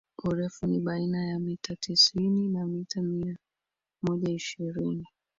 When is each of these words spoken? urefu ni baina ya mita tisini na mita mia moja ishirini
urefu 0.23 0.67
ni 0.67 0.79
baina 0.79 1.25
ya 1.27 1.39
mita 1.39 1.75
tisini 1.75 2.49
na 2.49 2.65
mita 2.67 3.01
mia 3.01 3.35
moja 4.01 4.31
ishirini 4.33 5.05